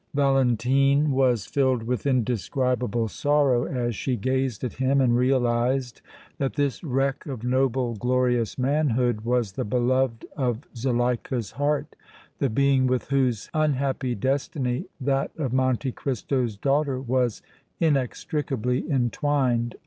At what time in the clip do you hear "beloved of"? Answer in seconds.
9.63-10.61